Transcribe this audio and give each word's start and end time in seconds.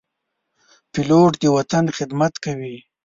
پیلوټ 0.91 1.31
د 1.41 1.43
وطن 1.57 1.85
خدمت 1.97 2.33
کوي. 2.43 2.75